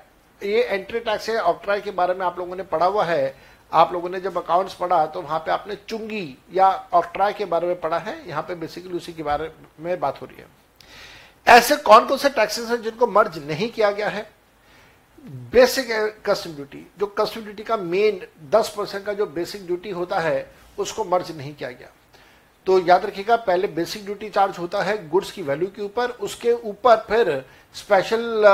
ये 0.42 0.62
एंट्री 0.62 1.00
टैक्स 1.00 1.28
है 1.30 1.38
ऑक्ट्राई 1.42 1.80
के 1.80 1.90
बारे 1.92 2.14
में 2.14 2.24
आप 2.26 2.38
लोगों 2.38 2.56
ने 2.56 2.62
पढ़ा 2.64 2.86
हुआ 2.86 3.04
है। 3.04 3.34
आप 3.72 3.92
लोगों 3.92 4.08
ने 4.08 4.20
जब 4.20 4.36
अकाउंट्स 4.38 4.74
पढ़ा 4.74 5.04
तो 5.06 5.22
वहाँ 5.22 5.38
पे 5.38 5.50
आपने 5.50 5.76
चुंगी 5.88 6.36
या 6.54 6.68
ऑक्ट्राई 6.94 7.32
के 7.32 7.44
बारे 7.46 7.66
में 7.66 7.80
पढ़ा 7.80 7.98
है। 7.98 8.16
यहाँ 8.28 8.42
पे 8.42 8.54
बेसिकली 8.56 8.96
उसी 8.96 9.12
के 9.12 9.22
बारे 9.22 9.50
में 9.80 9.98
बात 10.00 10.20
हो 10.22 10.26
रही 10.26 10.36
है। 10.38 10.46
ऐसे 11.46 11.76
कौन 11.76 12.06
कौन 12.06 12.18
से 12.18 12.28
टैक्सेस 12.30 12.68
हैं 12.70 12.80
जिनको 12.82 13.06
मर्ज 13.06 13.38
नहीं 13.48 13.70
किया 13.70 13.90
गया 13.90 14.08
है? 14.08 14.30
बेसिक 15.52 15.88
कस्टम 16.26 16.50
ड्यूटी 16.50 16.86
जो 16.98 17.06
कस्टम 17.18 17.40
ड्यूटी 17.40 17.62
का 17.62 17.76
मेन 17.76 18.20
10 18.50 18.68
परसेंट 18.68 19.04
का 19.06 19.12
जो 19.12 19.26
बेसिक 19.26 19.66
ड्यूटी 19.66 19.90
होता 19.90 20.18
है 20.18 20.50
उसको 20.78 21.04
मर्ज 21.04 21.30
नहीं 21.36 21.54
किया 21.54 21.70
गया। 21.70 21.88
तो 22.66 22.78
याद 22.86 23.04
रखिएगा 23.06 23.36
पहले 23.36 23.68
बेसिक 23.68 24.04
ड्यूटी 24.04 24.28
चार्ज 24.28 24.58
होता 24.58 24.82
है 24.82 25.08
गुड्स 25.08 25.30
की 25.32 25.42
वैल्यू 25.42 25.68
के 25.76 25.82
ऊपर 25.82 26.10
उसके 26.20 26.52
ऊपर 26.52 26.96
फिर 27.08 27.44
स्पेशल 27.74 28.44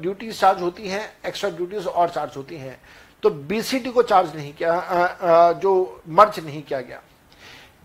ड्यूटी 0.00 0.30
चार्ज 0.32 0.60
होती 0.62 0.88
हैं 0.88 1.02
एक्स्ट्रा 1.26 1.50
ड्यूटीज़ 1.50 1.86
और 1.86 2.10
चार्ज 2.10 2.36
होती 2.36 2.56
हैं। 2.56 2.78
तो 3.22 3.30
बीसीटी 3.30 3.90
को 3.90 4.02
चार्ज 4.02 4.34
नहीं 4.36 4.52
किया 4.54 4.72
आ, 4.72 5.04
आ, 5.04 5.52
जो 5.52 6.02
मर्ज 6.08 6.40
नहीं 6.40 6.62
किया 6.62 6.80
गया। 6.80 7.02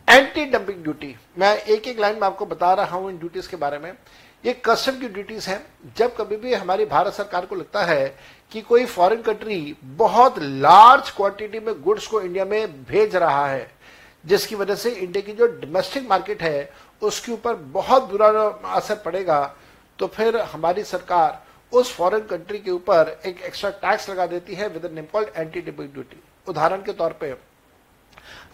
एंटी 0.07 0.45
डंपिंग 0.45 0.83
ड्यूटी 0.83 1.15
मैं 1.37 1.55
एक 1.55 1.87
एक 1.87 1.99
लाइन 1.99 2.15
में 2.15 2.23
आपको 2.23 2.45
बता 2.45 2.73
रहा 2.73 2.97
हूँ 2.97 3.09
इन 3.11 3.17
ड्यूटीज़ 3.17 3.49
के 3.49 3.57
बारे 3.57 3.77
में। 3.79 3.91
ये 4.43 4.53
कस्टम 4.65 4.99
की 4.99 5.07
ड्यूटीज़ 5.07 5.49
हैं। 5.49 5.93
जब 5.97 6.15
कभी 6.15 6.35
भी 6.37 6.53
हमारी 6.53 6.85
भारत 6.85 7.13
सरकार 7.13 7.45
को 7.45 7.55
लगता 7.55 7.83
है 7.85 8.07
कि 8.51 8.61
कोई 8.61 8.85
फॉरेन 8.85 9.21
कंट्री 9.21 9.75
बहुत 9.83 10.39
लार्ज 10.39 11.09
क्वांटिटी 11.11 11.59
में 11.59 11.81
गुड्स 11.81 12.07
को 12.07 12.21
इंडिया 12.21 12.45
में 12.45 12.83
भेज 12.85 13.15
रहा 13.15 13.47
है, 13.47 13.69
जिसकी 14.23 14.55
वजह 14.55 14.75
से 14.75 14.89
इंडिया 14.91 15.25
की 15.25 15.33
जो 15.33 15.47
डोमेस्टिक 15.47 16.09
मार्केट 16.09 16.41
है, 16.41 16.71
उसके 17.01 17.31
ऊपर 17.31 17.53
बहुत 17.53 18.09
बुरा 18.09 18.27
असर 18.71 18.95
पड़ेगा 18.95 19.55
तो 19.99 20.07
फिर 20.07 20.37
हमारी 20.37 20.83
सरकार 20.85 21.41
उस 21.71 21.93
फॉरेन 21.95 22.19
कंट्री 22.27 22.59
के 22.59 22.71
ऊपर 22.71 23.19
एक 23.25 23.41
एक्स्ट्रा 23.41 23.69
टैक्स 23.81 24.09
लगा 24.09 24.25
देती 24.27 24.55
है 24.55 24.67
with 24.69 24.85
an 24.87 25.07
anti 25.35 25.61
dumping 25.61 25.93
duty 25.93 26.21
उदाहरण 26.47 26.81
के 26.81 26.93
तौर 26.93 27.13
पे, 27.13 27.35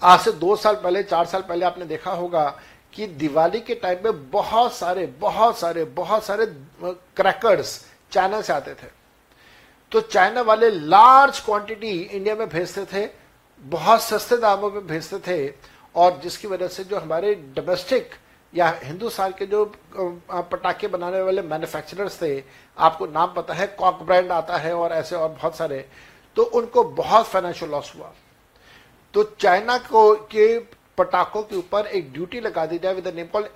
आज 0.02 0.20
से 0.20 0.32
दो 0.34 0.56
साल 0.56 0.76
पहले, 0.76 1.04
चार 1.04 1.26
साल 1.26 1.42
पहले 1.42 1.66
आपने 1.66 1.86
देखा 1.86 2.12
होगा 2.12 2.48
कि 2.94 3.08
दिवाली 3.08 3.60
के 3.62 3.76
टाइम 3.76 4.04
में 4.04 4.30
बहुत 4.32 4.74
सारे 4.74 5.06
बहुत 5.20 5.58
सारे 5.58 5.84
बहुत 5.96 6.24
सारे 6.24 6.46
क्रैकर्स 7.16 7.80
चाइना 8.12 8.42
से 8.42 8.54
आते 8.54 8.74
थे। 8.74 8.88
तो 9.92 10.02
चाइना 10.02 10.42
वाले 10.42 10.70
लार्ज 10.70 11.40
क्वांटिटी 11.40 11.92
इंडिया 11.92 12.36
में 12.36 12.48
भेजते 12.50 12.86
थे, 12.86 13.10
बहुत 13.62 14.02
सस्ते 14.02 14.38
दामों 14.38 14.72
में 14.72 14.86
भेजते 14.88 15.20
थे, 15.28 15.54
और 15.96 16.20
जिसकी 16.24 16.48
वजह 16.48 16.68
से 16.68 16.84
जो 16.84 17.00
हमारे 17.00 17.34
डोमेस्टिक 17.56 18.16
या 18.54 18.68
हिंदुस्तान 18.84 19.32
के 19.32 19.46
जो 19.46 19.64
पटाखे 20.52 20.88
बनाने 20.88 21.22
वाले 21.22 21.42
मैन्युफैक्चरर्स 21.44 22.22
थे, 22.22 22.44
आपको 22.78 23.06
नाम 23.08 23.34
पता 23.34 23.54
है 23.54 23.68
कॉक 23.70 24.02
ब्रांड 24.04 24.32
आता 24.32 24.58
है 24.58 24.74
और 24.74 24.92
ऐसे 24.94 25.16
और 25.16 25.30
बहुत 25.30 25.56
सारे 25.58 25.86
तो 26.38 26.44
उनको 26.44 26.84
बहुत 26.84 27.26
फाइनेंशियल 27.26 27.72
लॉस 27.72 27.94
हुआ। 27.96 28.12
तो 29.14 29.24
चाइना 29.40 29.78
को, 29.80 30.14
के 30.16 30.58
पटाखों 30.98 31.42
के 31.44 31.56
ऊपर 31.56 31.88
एक 31.88 32.12
ड्यूटी 32.14 32.40
लगा 32.40 32.66
दी 32.66 32.78
जाए 32.80 32.94
विद 32.94 33.08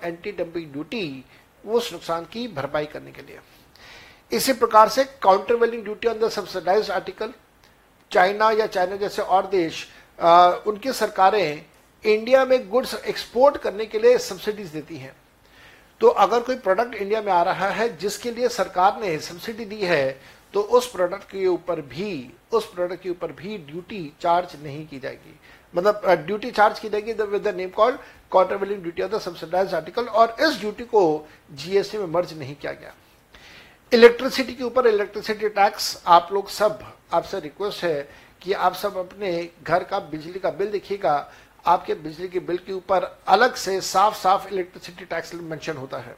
एंटी 0.04 0.32
डंपिंग 0.32 0.72
ड्यूटी 0.72 1.24
उस 1.64 1.92
नुकसान 1.92 2.24
की 2.32 2.46
भरपाई 2.50 2.86
करने 2.86 3.12
के 3.12 3.22
लिए। 3.22 3.38
इसी 4.32 4.52
प्रकार 4.54 4.88
से 4.88 5.04
countervailing 5.56 5.82
duty 5.84 6.08
on 6.08 6.18
the 6.18 6.28
subsidised 6.30 6.90
article 6.90 7.32
China 8.10 8.50
या 8.50 8.66
चाइना 8.68 8.96
जैसे 8.96 9.22
और 9.22 9.46
देश 9.48 9.86
आ, 10.18 10.48
उनकी 10.66 10.92
सरकारें 10.92 11.64
इंडिया 12.04 12.44
में 12.44 12.68
गुड्स 12.70 12.94
एक्सपोर्ट 12.96 13.56
करने 13.56 13.86
के 13.86 13.98
लिए 13.98 14.18
सब्सिडीज 14.20 14.68
देती 14.68 14.96
हैं। 14.96 15.14
तो 16.00 16.08
अगर 16.08 16.40
कोई 16.40 16.56
प्रोडक्ट 16.58 16.94
इंडिया 16.94 17.20
में 17.22 17.32
आ 17.32 17.42
रहा 17.42 17.68
है 17.70 17.96
जिसके 17.96 18.30
लिए 18.30 18.48
सरकार 18.50 19.00
ने 19.00 19.18
सब्सिडी 19.20 19.64
दी 19.64 19.80
है 19.82 20.20
तो 20.54 20.60
उस 20.60 20.90
प्रोडक्ट 20.92 21.30
के 21.30 21.46
ऊपर 21.46 21.80
भी 21.82 22.30
उस 22.52 22.72
प्रोडक्ट 22.72 23.02
के 23.02 23.10
ऊपर 23.10 23.32
भी 23.32 23.56
ड्यूटी 23.60 24.12
चार्ज 24.20 24.56
नहीं 24.62 24.86
की 24.86 24.98
जाएगी। 24.98 25.38
मतलब 25.74 26.02
ड्यूटी 26.26 26.50
चार्ज 26.50 26.78
की 26.78 26.88
जाएगी 26.88 27.12
with 27.12 27.48
name 27.48 27.70
called 27.70 27.98
countervailing 28.30 28.82
duty 28.82 29.02
of 29.02 29.10
the 29.10 29.18
subsidised 29.20 29.74
article 29.74 30.04
और 30.04 30.36
इस 30.40 30.58
ड्यूटी 30.60 30.84
को 30.84 31.28
जीएसटी 31.52 31.98
में 31.98 32.06
मर्ज 32.08 32.32
नहीं 32.38 32.54
किया 32.56 32.72
गया। 32.72 32.94
इलेक्ट्रिसिटी 33.92 34.54
के 34.54 34.64
ऊपर 34.64 34.86
इलेक्ट्रिसिटी 34.86 35.48
टैक्स 35.50 36.02
आप 36.06 36.28
लोग 36.32 36.48
सब, 36.50 36.78
आपसे 37.12 37.40
रिक्वेस्ट 37.40 37.84
है 37.84 38.08
कि 38.42 38.52
आप 38.52 38.74
सब 38.74 38.96
अपने 38.96 39.48
घर 39.62 39.84
का 39.84 39.98
बिजली 40.00 40.38
का 40.38 40.50
बिल 40.50 40.70
देखिएगा। 40.70 41.32
आपके 41.64 41.94
बिजली 41.94 42.28
के 42.28 42.40
बिल 42.40 42.56
के 42.58 42.72
ऊपर 42.72 43.04
अलग 43.28 43.54
से 43.54 43.80
साफ़ 43.80 44.16
साफ़ 44.18 44.48
इलेक्ट्रिसिटी 44.48 45.04
टैक्स 45.04 45.34
मेंशन 45.34 45.76
होता 45.76 45.98
है। 45.98 46.16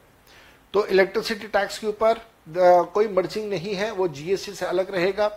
तो 0.73 0.85
इलेक्ट्रिसिटी 0.85 1.47
टैक्स 1.47 1.77
के 1.79 1.87
ऊपर 1.87 2.21
कोई 2.93 3.07
मर्जिंग 3.07 3.49
नहीं 3.49 3.73
है, 3.75 3.91
वो 3.91 4.07
जीएसटी 4.07 4.53
से 4.53 4.65
अलग 4.65 4.91
रहेगा। 4.91 5.27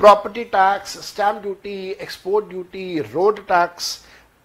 Property 0.00 0.42
tax 0.44 0.96
stamp 1.06 1.40
duty 1.42 1.74
export 2.02 2.46
duty 2.48 3.00
road 3.12 3.40
tax 3.46 3.88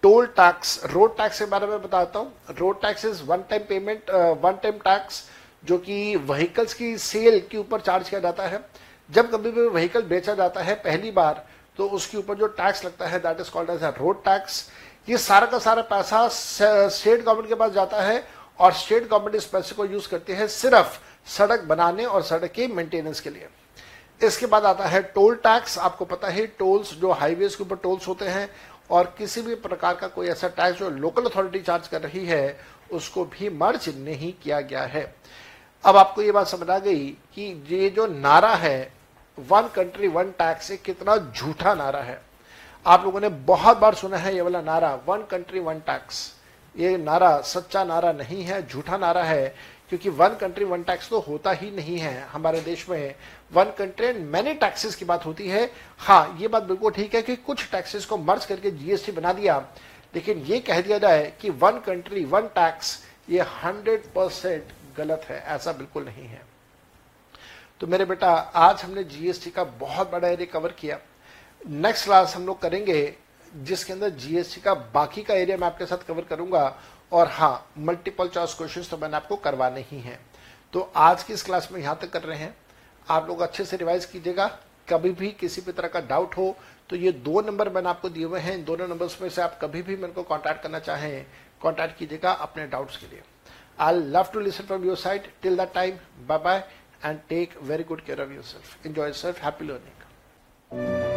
toll 0.02 0.26
tax 0.36 0.80
road 0.92 1.16
tax 1.16 1.38
के 1.38 1.44
बारे 1.46 1.66
में 1.66 1.82
बताता 1.82 2.18
हूँ। 2.18 2.56
Road 2.58 2.80
tax 2.80 3.04
is 3.04 3.22
one 3.26 3.44
time 3.50 3.62
payment 3.68 4.10
one 4.42 4.58
time 4.62 4.78
tax 4.84 5.22
जो 5.64 5.78
कि 5.78 6.16
व्हीकल्स 6.30 6.74
की 6.74 6.96
सेल 6.98 7.40
के 7.50 7.58
ऊपर 7.58 7.80
चार्ज 7.80 8.08
किया 8.08 8.20
जाता 8.20 8.46
है। 8.46 8.64
जब 9.10 9.30
कभी 9.32 9.50
भी 9.50 9.66
व्हीकल 9.68 10.02
बेचा 10.04 10.34
जाता 10.34 10.62
है 10.62 10.74
पहली 10.84 11.10
बार 11.12 11.44
तो 11.76 11.88
उसके 11.90 12.18
ऊपर 12.18 12.34
जो 12.34 12.46
टैक्स 12.60 12.84
लगता 12.84 13.06
है 13.08 13.18
that 13.20 13.40
is 13.40 13.50
called 13.50 13.70
as 13.70 13.84
road 13.98 14.24
tax 14.24 14.64
ये 15.08 15.18
सारा 15.24 15.46
का 15.46 15.58
सारा 15.58 15.82
पैसा 15.90 16.26
स्टेट 16.28 17.24
गवर्नमेंट 17.24 17.48
के 17.48 17.54
पास 17.54 17.72
जाता 17.72 18.02
है 18.02 18.24
और 18.58 18.72
स्टेट 18.74 19.08
गवर्नमेंट 19.08 19.36
इस 19.36 19.46
पैसे 19.46 19.74
को 19.74 19.84
यूज़ 19.86 20.08
करती 20.10 20.32
है 20.32 20.48
सिर्फ़ 20.54 20.98
सड़क 21.36 21.64
बनाने 21.68 22.04
और 22.04 22.22
सड़क 22.24 22.52
के 22.52 22.66
मेंटेनेंस 22.68 23.20
के 23.20 23.30
लिए। 23.30 23.48
इसके 24.20 24.46
बाद 24.46 24.64
आता 24.64 24.84
है 24.84 25.02
टोल 25.04 25.34
टैक्स। 25.36 25.76
आपको 25.78 26.04
पता 26.04 26.28
है, 26.28 26.46
टोल्स 26.48 26.94
जो 26.94 27.10
हाईवेज 27.12 27.54
के 27.54 27.64
ऊपर 27.64 27.76
टोल्स 27.76 28.08
होते 28.08 28.24
हैं 28.24 28.48
और 28.90 29.14
किसी 29.18 29.42
भी 29.42 29.54
प्रकार 29.56 29.94
का 29.94 30.08
कोई 30.08 30.28
ऐसा 30.28 30.48
टैक्स 30.48 30.78
जो 30.78 30.90
लोकल 30.90 31.24
अथॉरिटी 31.24 31.60
चार्ज 31.60 31.88
कर 31.88 32.00
रही 32.00 32.24
है, 32.26 32.58
उसको 32.92 33.24
भी 33.24 33.48
मर्ज 33.48 33.88
नहीं 33.98 34.32
किया 34.42 34.60
गया 34.60 34.82
है। 34.82 35.14
अब 35.84 35.96
आपको 35.96 36.22
ये 36.22 36.32
बात 36.32 36.46
समझ 36.46 36.68
आ 36.70 36.78
गई 36.78 37.06
कि 37.34 37.64
ये 37.68 37.90
जो 37.90 38.06
नारा 38.06 38.54
है, 38.54 38.92
वन 39.38 39.68
कंट्री, 39.74 40.08
वन 40.08 40.30
टैक्स 40.38 40.70
कितना 40.84 41.16
झूठा 41.16 41.74
नारा 41.74 42.00
है। 42.00 42.20
आप 42.86 43.04
लोगों 43.04 43.20
ने 43.20 43.28
बहुत 43.28 43.78
बार 43.78 43.94
सुना 43.94 44.16
है 44.16 44.34
ये 44.34 44.40
वाला 44.40 44.60
नारा, 44.60 44.94
वन 45.08 45.22
कंट्री, 45.22 45.60
वन 45.60 45.80
टैक्स। 45.80 46.32
ये 46.74 46.96
नारा, 46.96 47.40
सच्चा 47.40 47.82
नारा 47.84 48.12
नहीं 48.12 48.42
है, 48.42 48.66
झूठा 48.66 48.96
नारा 48.96 49.22
है। 49.22 49.54
क्योंकि 49.90 50.08
वन 50.10 50.34
कंट्री 50.34 50.64
वन 50.64 50.82
टैक्स 50.82 51.08
तो 51.08 51.18
होता 51.20 51.50
ही 51.52 51.70
नहीं 51.70 51.98
है 51.98 52.20
हमारे 52.28 52.60
देश 52.60 52.88
में। 52.88 53.14
One 53.52 53.72
country 53.78 54.06
and 54.06 54.18
many 54.26 54.54
taxes 54.54 54.94
की 54.94 55.04
बात 55.04 55.26
होती 55.26 55.48
है। 55.48 55.70
हाँ 55.98 56.36
ये 56.40 56.48
बात 56.48 56.62
बिल्कुल 56.62 56.92
ठीक 56.92 57.14
है 57.14 57.22
कि 57.22 57.36
कुछ 57.36 57.70
टैक्सेस 57.70 58.04
को 58.04 58.16
मर्ज 58.18 58.44
करके 58.44 58.70
जीएसटी 58.72 59.12
बना 59.12 59.32
दिया। 59.32 59.58
लेकिन 60.14 60.38
ये 60.38 60.58
कह 60.60 60.80
दिया 60.80 60.98
जाए 60.98 61.32
कि 61.40 61.50
वन 61.52 61.78
कंट्री 61.86 62.24
वन 62.24 62.46
टैक्स 62.54 62.98
ये 63.30 63.40
हंड्रेड 63.54 64.04
परसेंट 64.14 64.72
गलत 64.96 65.24
है, 65.28 65.42
ऐसा 65.46 65.72
बिल्कुल 65.72 66.04
नहीं 66.04 66.24
है। 66.24 66.40
तो 67.80 67.86
मेरे 67.86 68.04
बेटा, 68.04 68.30
आज 68.30 68.82
हमने 68.82 69.04
जीएसटी 69.04 69.50
का 69.50 69.64
बहुत 69.64 70.10
बड़ा 70.10 70.28
एरिया 70.28 70.52
कवर 70.52 70.72
किया। 70.72 70.98
नेक्स्ट 71.62 72.04
क्लास 72.04 72.34
हम 72.36 72.46
लोग 72.46 72.60
करेंगे, 72.60 73.14
जिसके 73.54 73.92
अंदर 73.92 74.10
जीएसटी 74.10 74.60
का 74.60 74.74
बाकी 74.74 75.22
का 75.22 75.34
एरिया 75.34 75.56
मैं 75.56 75.66
आपके 75.66 75.86
साथ 75.86 76.06
कवर 76.08 76.24
करूँगा। 76.24 76.64
और 77.12 77.28
हाँ 77.28 77.66
मल्टीपल 77.78 78.28
चॉइस 78.28 78.54
क्वेश्चन 78.54 78.82
तो 78.90 78.96
मैंने 78.98 79.16
आपको 79.16 79.36
करवाने 79.38 79.80
ही 79.90 80.00
हैं। 80.00 80.18
तो 80.74 80.80
आज 80.96 81.22
की 81.22 81.32
इस 81.32 81.42
क्लास 81.42 81.68
में 81.72 81.80
यहाँ 81.80 81.98
तक 82.02 82.10
कर 82.10 82.22
रहे 82.22 82.38
हैं। 82.38 82.56
आप 83.06 83.28
लोग 83.28 83.40
अच्छे 83.40 83.64
से 83.64 83.76
रिवाइज 83.76 84.04
कीजिएगा। 84.04 84.46
कभी 84.88 85.10
भी 85.10 85.30
किसी 85.32 85.60
भी 85.60 85.72
तरह 85.72 85.88
का 85.88 86.00
डाउट 86.02 86.36
हो 86.36 86.56
तो 86.90 86.96
ये 86.96 87.12
दो 87.12 87.40
नंबर 87.40 87.68
मैंने 87.72 87.88
आपको 87.88 88.08
दिए 88.08 88.24
हुए 88.24 88.40
हैं। 88.40 88.54
इन 88.54 88.64
दोनों 88.64 88.86
नंबर्स 88.88 89.20
में 89.22 89.28
से 89.28 89.42
आप 89.42 89.58
कभी 89.62 89.82
भी 89.82 89.96
मेरे 89.96 90.12
को 90.12 90.22
कॉन्टैक्ट 90.24 90.62
करना 90.62 90.78
चाहें 90.80 91.26
कॉन्टैक्ट 91.62 91.98
कीजिएगा 91.98 92.32
अपने 92.32 92.66
डाउट्स 92.66 92.96
के 92.96 93.06
लिए। 93.06 93.22
I 93.80 93.94
love 93.94 94.30
to 94.32 94.40
listen 94.40 94.64
from 94.64 94.84
your 94.84 94.96
side 94.96 95.30
till 95.42 95.56
that 95.56 95.72
time 95.74 95.98
bye 96.28 96.38
bye 96.38 96.64
and 97.04 97.18
take 97.28 97.58
very 97.62 97.84
good 97.84 98.04
care 98.06 98.22
of 98.22 98.32
yourself 98.44 98.86
enjoy 98.86 99.12
self 99.14 99.42
happy 99.44 99.66
learning 99.66 101.15